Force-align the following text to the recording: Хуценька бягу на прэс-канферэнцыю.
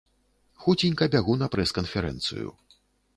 Хуценька 0.63 1.07
бягу 1.15 1.35
на 1.41 1.47
прэс-канферэнцыю. 1.57 2.49